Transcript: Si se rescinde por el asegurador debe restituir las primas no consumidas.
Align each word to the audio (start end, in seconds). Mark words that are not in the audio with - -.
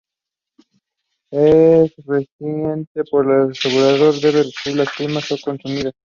Si 1.29 1.37
se 1.37 1.91
rescinde 2.07 3.03
por 3.11 3.31
el 3.31 3.51
asegurador 3.51 4.19
debe 4.19 4.41
restituir 4.45 4.77
las 4.77 4.89
primas 4.97 5.29
no 5.29 5.37
consumidas. 5.45 5.93